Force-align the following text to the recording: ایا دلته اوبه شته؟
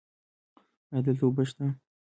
ایا 0.91 0.99
دلته 1.05 1.23
اوبه 1.25 1.43
شته؟ 1.49 1.65